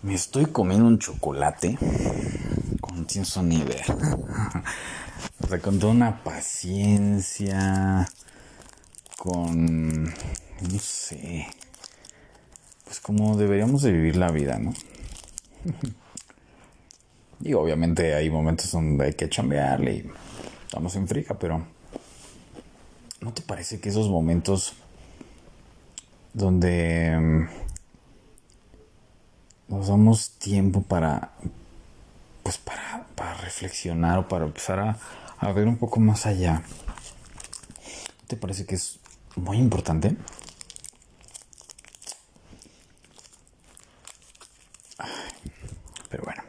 Me 0.00 0.14
estoy 0.14 0.46
comiendo 0.46 0.86
un 0.86 0.98
chocolate. 1.00 1.76
Con 2.80 3.04
tienes 3.04 3.36
una 3.36 3.54
idea. 3.54 3.84
o 5.42 5.46
sea, 5.48 5.58
con 5.58 5.80
toda 5.80 5.92
una 5.92 6.22
paciencia. 6.22 8.08
Con. 9.16 10.04
No 10.04 10.78
sé. 10.80 11.48
Pues 12.84 13.00
como 13.00 13.36
deberíamos 13.36 13.82
de 13.82 13.90
vivir 13.90 14.16
la 14.16 14.30
vida, 14.30 14.58
¿no? 14.58 14.72
y 17.40 17.52
obviamente 17.54 18.14
hay 18.14 18.30
momentos 18.30 18.70
donde 18.70 19.06
hay 19.06 19.14
que 19.14 19.28
chambearle 19.28 19.92
y 19.94 20.10
estamos 20.64 20.94
en 20.94 21.08
frica, 21.08 21.36
pero. 21.36 21.66
¿No 23.20 23.34
te 23.34 23.42
parece 23.42 23.80
que 23.80 23.88
esos 23.88 24.08
momentos 24.08 24.74
donde 26.34 27.48
nos 29.68 29.88
damos 29.88 30.30
tiempo 30.32 30.82
para, 30.82 31.30
pues 32.42 32.58
para, 32.58 33.06
para 33.14 33.34
reflexionar 33.34 34.18
o 34.18 34.28
para 34.28 34.44
empezar 34.44 34.78
a, 34.80 34.98
a 35.38 35.52
ver 35.52 35.68
un 35.68 35.76
poco 35.76 36.00
más 36.00 36.26
allá. 36.26 36.62
¿Te 38.26 38.36
parece 38.36 38.66
que 38.66 38.74
es 38.74 38.98
muy 39.36 39.58
importante? 39.58 40.16
Pero 46.10 46.24
bueno. 46.24 46.42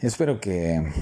Espero 0.00 0.40
que 0.40 0.92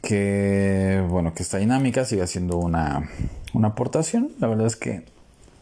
que 0.00 1.04
bueno 1.08 1.34
que 1.34 1.42
esta 1.42 1.58
dinámica 1.58 2.04
siga 2.04 2.26
siendo 2.26 2.56
una, 2.56 3.10
una 3.52 3.68
aportación. 3.68 4.32
La 4.40 4.48
verdad 4.48 4.66
es 4.66 4.76
que 4.76 5.04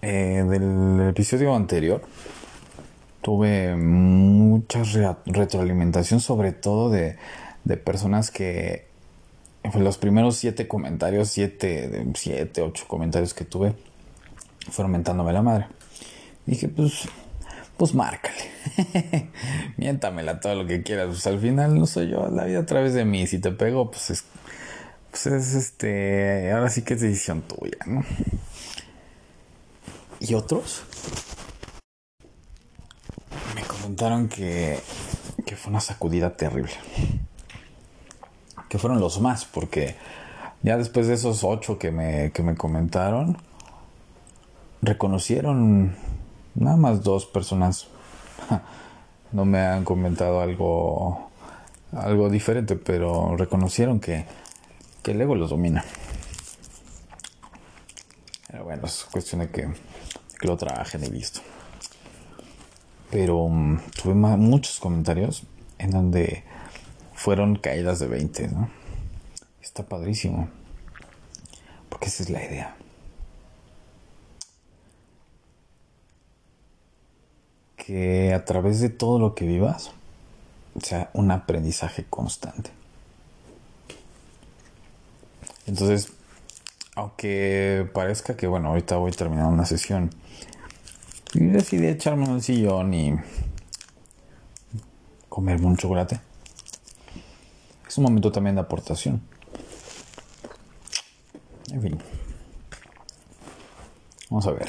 eh, 0.02 0.44
del 0.48 1.08
episodio 1.08 1.54
anterior 1.54 2.02
tuve 3.22 3.76
mucha 3.76 4.82
retroalimentación, 5.26 6.20
sobre 6.20 6.52
todo 6.52 6.90
de, 6.90 7.16
de 7.64 7.76
personas 7.76 8.30
que 8.30 8.88
los 9.74 9.98
primeros 9.98 10.36
siete 10.36 10.66
comentarios, 10.66 11.28
siete, 11.28 12.06
siete, 12.14 12.62
ocho 12.62 12.86
comentarios 12.88 13.34
que 13.34 13.44
tuve, 13.44 13.74
fueron 14.70 14.92
mentándome 14.92 15.32
la 15.32 15.42
madre. 15.42 15.66
Dije, 16.46 16.68
pues, 16.68 17.08
pues 17.76 17.94
márcale. 17.94 18.50
Miéntamela 19.76 20.40
todo 20.40 20.54
lo 20.54 20.66
que 20.66 20.82
quieras. 20.82 21.08
Pues 21.08 21.26
al 21.26 21.38
final 21.38 21.78
no 21.78 21.86
soy 21.86 22.08
yo, 22.08 22.28
la 22.28 22.44
vida 22.44 22.60
a 22.60 22.66
través 22.66 22.94
de 22.94 23.04
mí. 23.04 23.26
Si 23.26 23.38
te 23.38 23.52
pego, 23.52 23.90
pues 23.90 24.10
es, 24.10 24.24
pues 25.10 25.26
es 25.26 25.54
este, 25.54 26.50
ahora 26.52 26.70
sí 26.70 26.82
que 26.82 26.94
es 26.94 27.02
decisión 27.02 27.42
tuya, 27.42 27.78
¿no? 27.86 28.02
Y 30.20 30.34
otros 30.34 30.82
comentaron 33.90 34.28
que, 34.28 34.78
que 35.44 35.56
fue 35.56 35.70
una 35.70 35.80
sacudida 35.80 36.36
terrible. 36.36 36.70
Que 38.68 38.78
fueron 38.78 39.00
los 39.00 39.20
más, 39.20 39.46
porque 39.46 39.96
ya 40.62 40.76
después 40.76 41.08
de 41.08 41.14
esos 41.14 41.42
ocho 41.42 41.76
que 41.76 41.90
me, 41.90 42.30
que 42.30 42.44
me 42.44 42.54
comentaron, 42.54 43.36
reconocieron 44.80 45.96
nada 46.54 46.76
más 46.76 47.02
dos 47.02 47.26
personas. 47.26 47.88
No 49.32 49.44
me 49.44 49.60
han 49.60 49.84
comentado 49.84 50.40
algo, 50.40 51.30
algo 51.92 52.28
diferente, 52.30 52.74
pero 52.74 53.36
reconocieron 53.36 54.00
que, 54.00 54.26
que 55.04 55.12
el 55.12 55.20
ego 55.20 55.36
los 55.36 55.50
domina. 55.50 55.84
Pero 58.50 58.64
bueno, 58.64 58.86
es 58.86 59.06
cuestión 59.08 59.42
de 59.42 59.50
que, 59.50 59.68
que 60.40 60.48
lo 60.48 60.56
trabajen 60.56 61.04
y 61.04 61.10
listo. 61.10 61.42
Pero 63.10 63.38
um, 63.38 63.78
tuve 64.00 64.14
muchos 64.14 64.78
comentarios 64.78 65.44
en 65.78 65.90
donde 65.90 66.44
fueron 67.14 67.56
caídas 67.56 67.98
de 67.98 68.06
20, 68.06 68.48
¿no? 68.48 68.70
Está 69.60 69.84
padrísimo. 69.84 70.48
Porque 71.88 72.06
esa 72.06 72.22
es 72.22 72.30
la 72.30 72.44
idea. 72.44 72.76
Que 77.76 78.32
a 78.32 78.44
través 78.44 78.80
de 78.80 78.90
todo 78.90 79.18
lo 79.18 79.34
que 79.34 79.46
vivas 79.46 79.90
sea 80.80 81.10
un 81.12 81.30
aprendizaje 81.30 82.06
constante. 82.08 82.70
Entonces, 85.66 86.12
aunque 86.94 87.88
parezca 87.92 88.36
que, 88.36 88.46
bueno, 88.46 88.68
ahorita 88.68 88.96
voy 88.96 89.12
terminando 89.12 89.52
una 89.52 89.66
sesión 89.66 90.10
y 91.34 91.44
decidí 91.46 91.86
echarme 91.86 92.24
en 92.24 92.32
el 92.32 92.42
sillón 92.42 92.94
y 92.94 93.14
comerme 95.28 95.66
un 95.66 95.76
chocolate. 95.76 96.20
Es 97.86 97.98
un 97.98 98.04
momento 98.04 98.30
también 98.30 98.56
de 98.56 98.62
aportación. 98.62 99.20
En 101.72 101.82
fin. 101.82 101.98
Vamos 104.28 104.46
a 104.46 104.52
ver. 104.52 104.68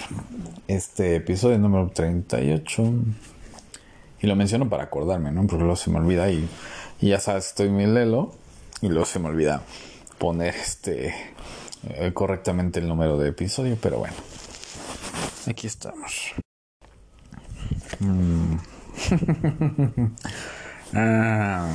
Este 0.68 1.18
episodio 1.18 1.58
número 1.58 1.90
38. 1.90 2.94
Y 4.22 4.28
lo 4.28 4.36
menciono 4.36 4.70
para 4.70 4.84
acordarme, 4.84 5.32
¿no? 5.32 5.42
Porque 5.48 5.60
luego 5.64 5.76
se 5.76 5.90
me 5.90 6.00
olvida 6.00 6.30
y, 6.32 6.48
y 7.00 7.10
ya 7.10 7.20
sabes, 7.20 7.48
estoy 7.48 7.70
muy 7.70 7.88
lelo 7.88 8.34
y 8.82 8.90
luego 8.90 9.06
se 9.06 9.20
me 9.20 9.30
olvida 9.30 9.64
poner 10.18 10.56
este 10.56 11.14
eh, 11.90 12.12
correctamente 12.14 12.80
el 12.80 12.88
número 12.88 13.18
de 13.18 13.30
episodio, 13.30 13.78
pero 13.82 14.00
bueno. 14.00 14.16
Aquí 15.48 15.68
estamos. 15.68 16.34
Mm. 18.00 18.56
Ah, 20.94 21.69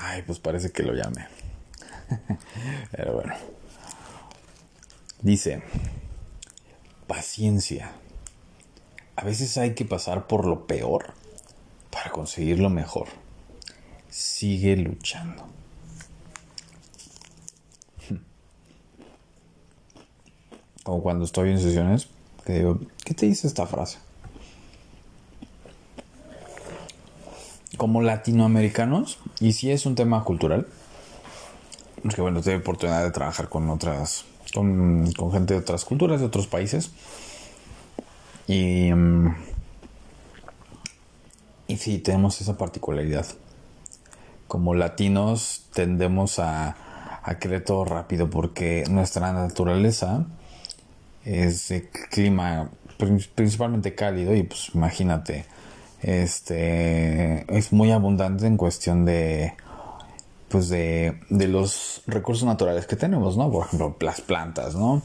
ay, 0.00 0.22
pues 0.22 0.38
parece 0.38 0.70
que 0.70 0.82
lo 0.82 0.92
llame. 0.92 1.26
Pero 2.92 3.14
bueno. 3.14 3.32
Dice, 5.22 5.62
paciencia. 7.06 7.92
A 9.16 9.24
veces 9.24 9.56
hay 9.56 9.74
que 9.74 9.86
pasar 9.86 10.26
por 10.26 10.44
lo 10.46 10.66
peor 10.66 11.14
para 11.90 12.10
conseguir 12.10 12.58
lo 12.58 12.68
mejor. 12.68 13.08
Sigue 14.10 14.76
luchando. 14.76 15.46
Como 20.82 21.02
cuando 21.02 21.24
estoy 21.24 21.50
en 21.50 21.60
sesiones, 21.60 22.08
que 22.44 22.52
digo, 22.58 22.78
¿qué 23.06 23.14
te 23.14 23.24
dice 23.24 23.46
esta 23.46 23.66
frase? 23.66 24.03
Como 27.84 28.00
latinoamericanos, 28.00 29.18
y 29.40 29.52
si 29.52 29.70
es 29.70 29.84
un 29.84 29.94
tema 29.94 30.24
cultural, 30.24 30.66
porque 32.02 32.22
bueno, 32.22 32.40
tengo 32.40 32.56
oportunidad 32.56 33.04
de 33.04 33.10
trabajar 33.10 33.50
con 33.50 33.68
otras, 33.68 34.24
con, 34.54 35.12
gente 35.30 35.52
de 35.52 35.60
otras 35.60 35.84
culturas, 35.84 36.20
de 36.20 36.24
otros 36.24 36.46
países, 36.46 36.92
y, 38.46 38.90
mm, 38.90 39.36
y 41.68 41.76
sí, 41.76 41.98
tenemos 41.98 42.40
esa 42.40 42.56
particularidad. 42.56 43.26
Como 44.48 44.74
latinos 44.74 45.66
tendemos 45.74 46.38
a, 46.38 47.20
a 47.22 47.38
querer 47.38 47.64
todo 47.64 47.84
rápido 47.84 48.30
porque 48.30 48.84
nuestra 48.88 49.30
naturaleza 49.34 50.24
es 51.26 51.68
de 51.68 51.90
clima 51.90 52.70
principalmente 53.34 53.94
cálido 53.94 54.34
y 54.34 54.44
pues 54.44 54.70
imagínate 54.72 55.44
este 56.04 57.46
es 57.56 57.72
muy 57.72 57.90
abundante 57.90 58.46
en 58.46 58.58
cuestión 58.58 59.06
de 59.06 59.54
pues 60.50 60.68
de, 60.68 61.18
de 61.30 61.48
los 61.48 62.02
recursos 62.06 62.44
naturales 62.44 62.86
que 62.86 62.94
tenemos, 62.94 63.36
¿no? 63.36 63.50
Por 63.50 63.66
ejemplo, 63.66 63.96
las 64.00 64.20
plantas, 64.20 64.74
¿no? 64.74 65.02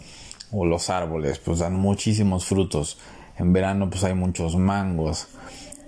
O 0.52 0.66
los 0.66 0.90
árboles, 0.90 1.40
pues 1.40 1.60
dan 1.60 1.74
muchísimos 1.76 2.46
frutos. 2.46 3.00
En 3.38 3.54
verano, 3.54 3.90
pues 3.90 4.04
hay 4.04 4.14
muchos 4.14 4.58
mangos. 4.58 5.30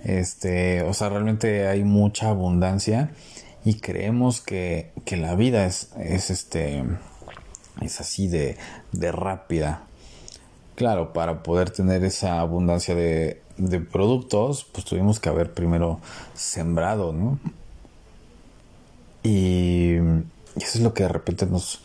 Este, 0.02 0.82
o 0.82 0.94
sea, 0.94 1.10
realmente 1.10 1.68
hay 1.68 1.84
mucha 1.84 2.30
abundancia 2.30 3.12
y 3.64 3.74
creemos 3.74 4.40
que, 4.40 4.90
que 5.04 5.16
la 5.18 5.34
vida 5.34 5.66
es, 5.66 5.90
es 5.96 6.30
este, 6.30 6.82
es 7.82 8.00
así 8.00 8.28
de, 8.28 8.56
de 8.92 9.12
rápida. 9.12 9.82
Claro, 10.74 11.12
para 11.12 11.42
poder 11.42 11.70
tener 11.70 12.02
esa 12.02 12.40
abundancia 12.40 12.94
de, 12.94 13.41
de 13.56 13.80
productos, 13.80 14.64
pues 14.64 14.84
tuvimos 14.84 15.20
que 15.20 15.28
haber 15.28 15.52
primero 15.52 16.00
sembrado, 16.34 17.12
¿no? 17.12 17.38
Y, 19.22 19.96
eso 20.56 20.78
es 20.78 20.80
lo 20.80 20.92
que 20.92 21.04
de 21.04 21.08
repente 21.08 21.46
nos 21.46 21.80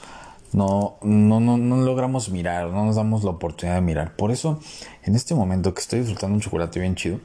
no, 0.54 0.98
no, 1.02 1.40
no, 1.40 1.58
no 1.58 1.78
logramos 1.78 2.30
mirar, 2.30 2.70
no 2.70 2.86
nos 2.86 2.96
damos 2.96 3.24
la 3.24 3.32
oportunidad 3.32 3.76
de 3.76 3.82
mirar. 3.82 4.16
Por 4.16 4.32
eso, 4.32 4.60
en 5.04 5.16
este 5.16 5.36
momento 5.36 5.74
que 5.74 5.82
estoy 5.82 6.00
disfrutando 6.00 6.36
un 6.36 6.42
chocolate 6.42 6.80
bien 6.80 6.96
chido, 6.96 7.20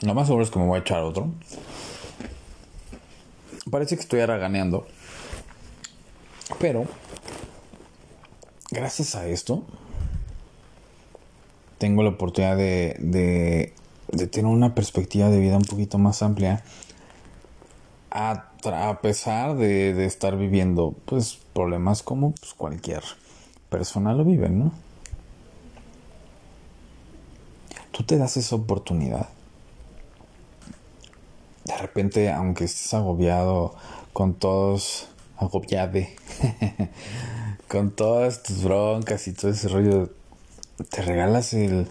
lo 0.00 0.14
más 0.14 0.26
seguro 0.26 0.44
es 0.44 0.50
que 0.50 0.58
me 0.58 0.66
voy 0.66 0.78
a 0.78 0.80
echar 0.80 1.02
otro. 1.02 1.30
Parece 3.70 3.96
que 3.96 4.02
estoy 4.02 4.20
haraganeando. 4.20 4.86
Pero, 6.58 6.86
gracias 8.70 9.14
a 9.14 9.26
esto, 9.26 9.64
tengo 11.78 12.02
la 12.02 12.10
oportunidad 12.10 12.56
de, 12.56 13.72
de 14.08 14.26
tener 14.26 14.50
una 14.50 14.74
perspectiva 14.74 15.30
de 15.30 15.38
vida 15.40 15.56
un 15.56 15.64
poquito 15.64 15.98
más 15.98 16.22
amplia 16.22 16.62
a, 18.10 18.98
pesar 19.02 19.56
de, 19.56 19.94
de, 19.94 20.04
estar 20.06 20.36
viviendo 20.36 20.94
pues 21.04 21.38
problemas 21.52 22.02
como 22.02 22.32
pues, 22.32 22.54
cualquier 22.54 23.02
persona 23.68 24.12
lo 24.12 24.24
vive, 24.24 24.48
¿no? 24.48 24.72
Tú 27.92 28.04
te 28.04 28.16
das 28.16 28.36
esa 28.36 28.56
oportunidad. 28.56 29.28
De 31.64 31.76
repente, 31.76 32.30
aunque 32.30 32.64
estés 32.64 32.94
agobiado 32.94 33.74
con 34.12 34.34
todos, 34.34 35.08
agobiade, 35.36 36.16
con 37.68 37.90
todas 37.90 38.42
tus 38.42 38.64
broncas 38.64 39.28
y 39.28 39.32
todo 39.32 39.50
ese 39.50 39.68
rollo, 39.68 40.10
te 40.84 41.02
regalas 41.02 41.52
el, 41.54 41.88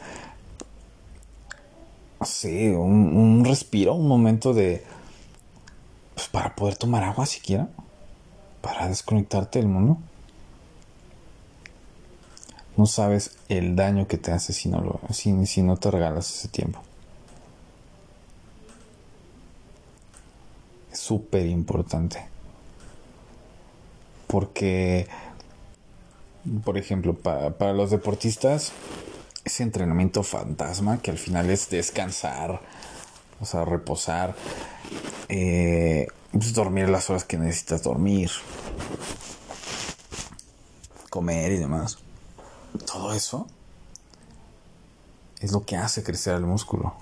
sí, 2.25 2.69
un, 2.69 3.16
un 3.16 3.45
respiro, 3.45 3.94
un 3.94 4.07
momento 4.07 4.54
de, 4.54 4.84
pues 6.16 6.28
para 6.30 6.56
poder 6.56 6.78
tomar 6.78 7.04
agua 7.04 7.25
siquiera, 7.25 7.69
para 8.62 8.88
desconectarte 8.88 9.60
del 9.60 9.68
mundo. 9.68 9.98
No 12.75 12.86
sabes 12.86 13.38
el 13.50 13.75
daño 13.75 14.07
que 14.07 14.18
te 14.18 14.31
hace 14.31 14.54
si 14.54 14.69
no, 14.69 14.81
lo, 14.81 15.00
si, 15.12 15.45
si 15.48 15.63
no 15.63 15.78
te 15.78 15.89
regalas 15.89 16.30
ese 16.30 16.48
tiempo. 16.48 16.80
Es 20.92 21.00
súper 21.00 21.48
importante. 21.48 22.28
Porque, 24.28 25.07
por 26.64 26.78
ejemplo, 26.78 27.14
para, 27.14 27.58
para 27.58 27.74
los 27.74 27.92
deportistas, 27.92 28.72
ese 29.44 29.64
entrenamiento 29.64 30.24
fantasma 30.24 31.02
que 31.02 31.12
al 31.12 31.18
final 31.18 31.50
es 31.50 31.70
descansar, 31.70 32.62
o 33.40 33.46
sea, 33.46 33.66
reposar, 33.66 34.36
eh, 35.30 36.08
pues 36.32 36.54
dormir 36.54 36.90
las 36.90 37.10
horas 37.10 37.24
que 37.24 37.38
necesitas 37.38 37.84
dormir, 37.84 38.30
comer 41.10 41.54
y 41.54 41.58
demás. 41.58 41.98
Todo 42.86 43.14
eso 43.14 43.48
es 45.40 45.52
lo 45.52 45.66
que 45.66 45.78
hace 45.78 46.04
crecer 46.04 46.36
el 46.36 46.46
músculo. 46.46 46.96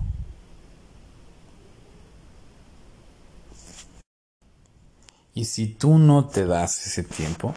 Y 5.33 5.45
si 5.45 5.67
tú 5.67 5.97
no 5.97 6.25
te 6.25 6.45
das 6.45 6.87
ese 6.87 7.03
tiempo, 7.03 7.53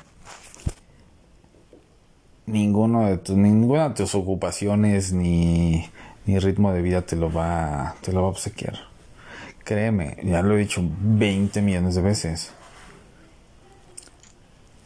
ninguno 2.48 3.06
de 3.06 3.18
tus, 3.18 3.36
ninguna 3.36 3.90
de 3.90 3.94
tus 3.94 4.14
ocupaciones 4.14 5.12
ni, 5.12 5.84
ni 6.26 6.38
ritmo 6.38 6.72
de 6.72 6.82
vida 6.82 7.02
te 7.02 7.16
lo 7.16 7.32
va, 7.32 7.96
te 8.00 8.12
lo 8.12 8.22
va 8.22 8.28
a 8.28 8.30
obsequiar. 8.30 8.78
Créeme, 9.64 10.16
ya 10.24 10.42
lo 10.42 10.56
he 10.56 10.60
dicho 10.60 10.82
20 10.82 11.60
millones 11.62 11.94
de 11.94 12.02
veces. 12.02 12.52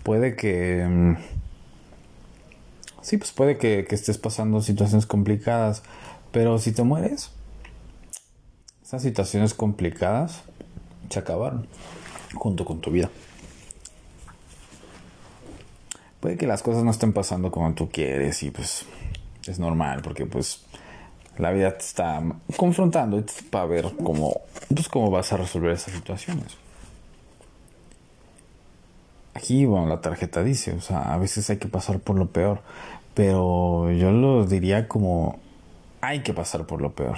Puede 0.03 0.35
que... 0.35 0.85
Mm, 0.89 1.17
sí, 3.01 3.17
pues 3.17 3.33
puede 3.33 3.59
que, 3.59 3.87
que 3.89 3.95
estés 3.95 4.19
pasando 4.19 4.61
situaciones 4.61 5.07
complicadas, 5.07 5.83
pero 6.33 6.59
si 6.59 6.73
te 6.73 6.83
mueres, 6.83 7.31
esas 8.85 9.03
situaciones 9.03 9.55
complicadas 9.55 10.43
se 11.09 11.19
acabaron 11.19 11.67
junto 12.35 12.65
con 12.65 12.81
tu 12.81 12.91
vida. 12.91 13.11
Puede 16.23 16.37
que 16.37 16.47
las 16.47 16.63
cosas 16.63 16.85
no 16.85 16.93
estén 16.93 17.13
pasando 17.13 17.51
como 17.51 17.75
tú 17.75 17.91
quieres 17.91 18.45
y 18.45 18.53
pues 18.53 18.87
es 19.45 19.59
normal 19.59 20.03
porque 20.03 20.25
pues 20.25 20.65
la 21.37 21.51
vida 21.51 21.77
te 21.77 21.85
está 21.85 22.23
confrontando 22.57 23.21
para 23.51 23.67
ver 23.67 23.91
cómo, 24.05 24.41
pues, 24.73 24.89
cómo 24.89 25.11
vas 25.11 25.33
a 25.33 25.39
resolver 25.39 25.73
esas 25.73 25.93
situaciones. 25.95 26.57
Aquí, 29.35 29.65
bueno, 29.65 29.89
la 29.89 30.01
tarjeta 30.01 30.45
dice, 30.45 30.75
o 30.75 30.81
sea, 30.81 31.13
a 31.13 31.19
veces 31.19 31.51
hay 31.51 31.57
que 31.57 31.67
pasar 31.67 31.99
por 31.99 32.17
lo 32.17 32.29
peor, 32.29 32.61
pero 33.15 33.91
yo 33.91 34.13
lo 34.13 34.47
diría 34.47 34.87
como 34.87 35.41
hay 36.01 36.23
que 36.23 36.33
pasar 36.33 36.67
por 36.67 36.81
lo 36.81 36.93
peor. 36.93 37.17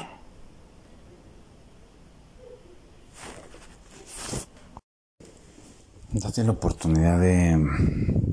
Date 6.10 6.42
la 6.42 6.52
oportunidad 6.52 7.20
de, 7.20 8.23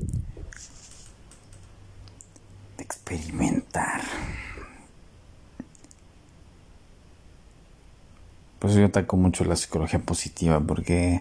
Pues 8.62 8.74
yo 8.74 8.86
ataco 8.86 9.16
mucho 9.16 9.44
la 9.44 9.56
psicología 9.56 9.98
positiva 9.98 10.60
porque 10.60 11.20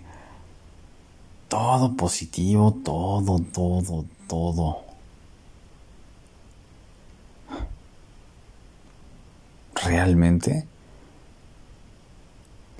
todo 1.47 1.97
positivo, 1.97 2.71
todo, 2.85 3.39
todo, 3.51 4.05
todo. 4.27 4.83
Realmente 9.73 10.67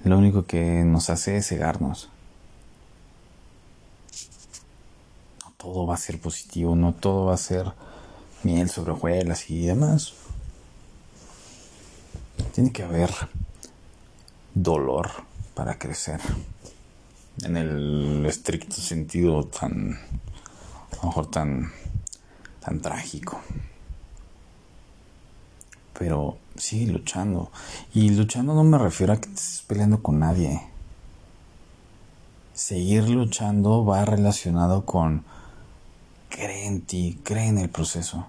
lo 0.04 0.20
único 0.20 0.46
que 0.46 0.84
nos 0.84 1.10
hace 1.10 1.38
es 1.38 1.48
cegarnos. 1.48 2.12
No 5.44 5.54
todo 5.58 5.88
va 5.88 5.96
a 5.96 5.98
ser 5.98 6.22
positivo, 6.22 6.76
no 6.76 6.94
todo 6.94 7.26
va 7.26 7.34
a 7.34 7.38
ser 7.38 7.66
miel 8.44 8.70
sobre 8.70 8.92
hojuelas 8.92 9.50
y 9.50 9.66
demás. 9.66 10.14
Tiene 12.54 12.72
que 12.72 12.84
haber 12.84 13.10
dolor 14.54 15.10
para 15.54 15.78
crecer. 15.78 16.20
En 17.44 17.58
el 17.58 18.26
estricto 18.26 18.76
sentido 18.76 19.46
tan, 19.46 19.94
a 19.94 20.96
lo 20.98 21.04
mejor 21.08 21.32
tan, 21.32 21.72
tan 22.60 22.82
trágico. 22.82 23.40
Pero 25.98 26.38
sigue 26.56 26.92
luchando. 26.92 27.52
Y 27.94 28.10
luchando 28.10 28.54
no 28.54 28.64
me 28.64 28.78
refiero 28.78 29.14
a 29.14 29.18
que 29.18 29.28
te 29.28 29.36
estés 29.36 29.64
peleando 29.68 30.02
con 30.02 30.20
nadie. 30.20 30.62
Seguir 32.54 33.10
luchando 33.10 33.86
va 33.86 34.06
relacionado 34.06 34.86
con 34.86 35.24
cree 36.30 36.66
en 36.68 36.82
ti, 36.82 37.20
cree 37.24 37.48
en 37.48 37.58
el 37.58 37.70
proceso. 37.70 38.28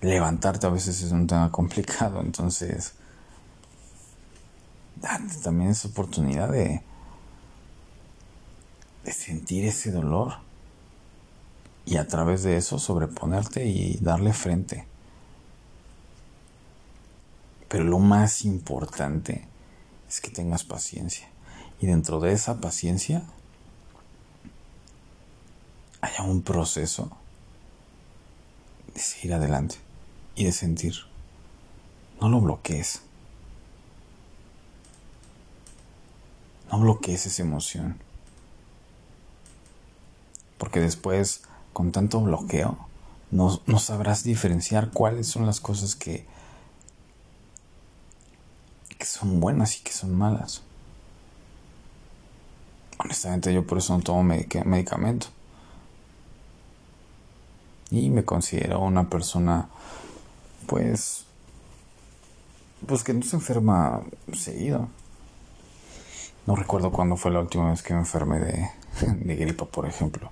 Levantarte 0.00 0.66
a 0.66 0.70
veces 0.70 1.02
es 1.02 1.12
un 1.12 1.26
tema 1.26 1.50
complicado, 1.50 2.20
entonces 2.20 2.94
date 5.00 5.36
también 5.42 5.70
esa 5.70 5.88
oportunidad 5.88 6.50
de, 6.50 6.82
de 9.04 9.12
sentir 9.12 9.64
ese 9.64 9.90
dolor 9.90 10.34
y 11.84 11.96
a 11.96 12.06
través 12.06 12.42
de 12.42 12.56
eso 12.56 12.78
sobreponerte 12.78 13.64
y 13.66 13.96
darle 14.00 14.32
frente. 14.32 14.86
Pero 17.68 17.84
lo 17.84 17.98
más 17.98 18.44
importante 18.44 19.46
es 20.08 20.20
que 20.20 20.30
tengas 20.30 20.64
paciencia. 20.64 21.28
Y 21.80 21.86
dentro 21.86 22.20
de 22.20 22.32
esa 22.32 22.60
paciencia 22.60 23.22
haya 26.00 26.22
un 26.24 26.42
proceso 26.42 27.10
de 28.94 29.00
seguir 29.00 29.34
adelante 29.34 29.76
y 30.34 30.44
de 30.44 30.52
sentir. 30.52 30.94
No 32.20 32.28
lo 32.28 32.40
bloquees. 32.40 33.02
No 36.70 36.78
bloquees 36.80 37.26
esa 37.26 37.42
emoción. 37.42 37.98
Porque 40.58 40.80
después, 40.80 41.42
con 41.72 41.92
tanto 41.92 42.20
bloqueo, 42.20 42.78
no, 43.30 43.60
no 43.66 43.78
sabrás 43.78 44.24
diferenciar 44.24 44.90
cuáles 44.90 45.28
son 45.28 45.46
las 45.46 45.60
cosas 45.60 45.94
que, 45.94 46.26
que 48.98 49.04
son 49.04 49.40
buenas 49.40 49.78
y 49.78 49.82
que 49.82 49.92
son 49.92 50.14
malas. 50.14 50.62
Honestamente 52.98 53.54
yo 53.54 53.64
por 53.64 53.78
eso 53.78 53.96
no 53.96 54.02
tomo 54.02 54.24
medicamento. 54.24 55.28
Y 57.90 58.10
me 58.10 58.24
considero 58.24 58.80
una 58.80 59.08
persona, 59.08 59.68
pues, 60.66 61.24
pues 62.86 63.02
que 63.02 63.14
no 63.14 63.22
se 63.22 63.36
enferma 63.36 64.02
seguido. 64.34 64.88
No 66.48 66.56
recuerdo 66.56 66.90
cuándo 66.90 67.18
fue 67.18 67.30
la 67.30 67.40
última 67.40 67.68
vez 67.68 67.82
que 67.82 67.92
me 67.92 68.00
enfermé 68.00 68.38
de, 69.20 69.36
gripa, 69.36 69.66
por 69.66 69.86
ejemplo. 69.86 70.30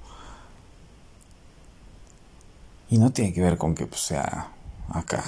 Y 2.88 2.96
no 2.96 3.12
tiene 3.12 3.34
que 3.34 3.42
ver 3.42 3.58
con 3.58 3.74
que 3.74 3.84
pues, 3.84 4.00
sea 4.00 4.48
acá 4.88 5.22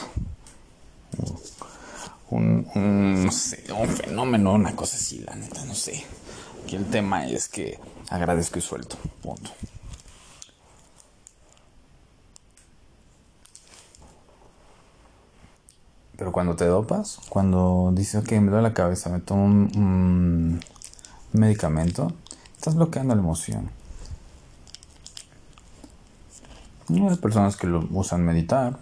un, 2.30 2.66
un, 2.74 3.26
no 3.26 3.30
sé, 3.30 3.70
un 3.70 3.86
fenómeno, 3.86 4.54
una 4.54 4.74
cosa 4.74 4.96
así, 4.96 5.18
la 5.18 5.34
neta, 5.34 5.62
no 5.66 5.74
sé. 5.74 6.06
Aquí 6.64 6.76
el 6.76 6.86
tema 6.86 7.26
es 7.26 7.50
que 7.50 7.78
agradezco 8.08 8.58
y 8.58 8.62
suelto, 8.62 8.96
punto. 9.20 9.50
Pero 16.16 16.32
cuando 16.32 16.56
te 16.56 16.64
dopas, 16.64 17.20
cuando 17.28 17.92
dices 17.94 18.24
que 18.24 18.40
me 18.40 18.50
duele 18.50 18.68
la 18.68 18.74
cabeza, 18.74 19.08
me 19.08 19.20
tomo 19.20 19.44
un, 19.44 20.60
medicamento, 21.32 22.12
estás 22.56 22.74
bloqueando 22.74 23.14
la 23.14 23.20
emoción. 23.20 23.70
Hay 26.90 27.16
personas 27.16 27.56
que 27.56 27.66
lo 27.66 27.86
usan 27.90 28.24
meditar. 28.24 28.78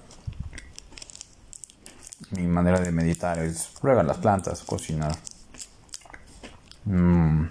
Mi 2.30 2.46
manera 2.46 2.80
de 2.80 2.92
meditar 2.92 3.38
es 3.40 3.70
regar 3.82 4.04
las 4.04 4.18
plantas, 4.18 4.62
cocinar. 4.62 5.16
Mm, 6.84 7.46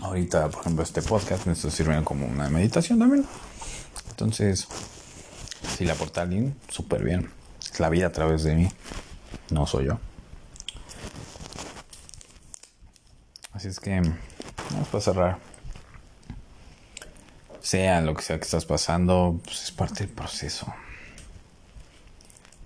ahorita, 0.00 0.48
por 0.48 0.60
ejemplo, 0.62 0.82
este 0.82 1.00
podcast 1.02 1.46
me 1.46 1.52
está 1.52 1.70
sirviendo 1.70 2.04
como 2.04 2.26
una 2.26 2.48
meditación 2.48 2.98
también. 2.98 3.24
Entonces, 4.10 4.66
si 5.76 5.84
le 5.84 5.92
aporta 5.92 6.22
alguien, 6.22 6.56
súper 6.68 7.04
bien. 7.04 7.30
Es 7.60 7.78
la 7.78 7.88
vida 7.88 8.08
a 8.08 8.12
través 8.12 8.42
de 8.42 8.56
mí, 8.56 8.68
no 9.50 9.66
soy 9.66 9.86
yo. 9.86 10.00
Así 13.58 13.66
es 13.66 13.80
que, 13.80 14.00
vamos 14.70 14.94
a 14.94 15.00
cerrar. 15.00 15.38
Sea 17.60 18.00
lo 18.02 18.14
que 18.14 18.22
sea 18.22 18.38
que 18.38 18.44
estás 18.44 18.64
pasando, 18.64 19.40
pues 19.42 19.64
es 19.64 19.72
parte 19.72 20.04
del 20.04 20.14
proceso. 20.14 20.72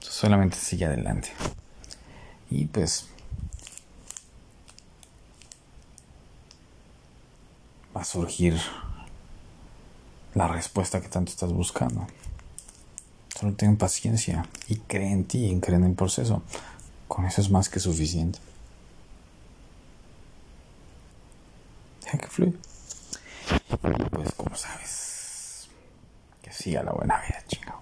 Solamente 0.01 0.59
sigue 0.59 0.85
adelante. 0.85 1.31
Y 2.51 2.67
pues 2.67 3.09
va 7.97 8.03
a 8.03 8.05
surgir 8.05 8.61
la 10.35 10.47
respuesta 10.47 11.01
que 11.01 11.09
tanto 11.09 11.33
estás 11.33 11.55
buscando. 11.55 12.07
Solo 13.35 13.55
ten 13.55 13.79
paciencia 13.79 14.47
y 14.69 14.77
cree 14.77 15.11
en 15.11 15.25
ti 15.25 15.47
y 15.47 15.59
cree 15.59 15.79
en 15.79 15.85
el 15.85 15.95
proceso. 15.95 16.43
Con 17.09 17.25
eso 17.25 17.41
es 17.41 17.49
más 17.49 17.71
que 17.71 17.81
suficiente. 17.81 18.41
Que 22.23 22.29
fluya. 22.29 22.53
pues 24.11 24.33
como 24.37 24.55
sabes, 24.55 25.69
que 26.41 26.53
siga 26.53 26.85
la 26.85 26.93
buena 26.93 27.21
vida, 27.21 27.43
chingado. 27.49 27.82